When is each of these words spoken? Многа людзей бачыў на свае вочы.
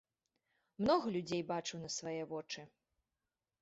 Многа 0.85 1.13
людзей 1.17 1.41
бачыў 1.53 1.77
на 1.85 1.89
свае 1.99 2.19
вочы. 2.35 2.61